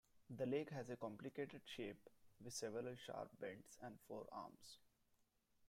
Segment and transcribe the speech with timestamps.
[0.35, 2.09] The lake has a complicated shape,
[2.43, 4.79] with several sharp bends and four arms.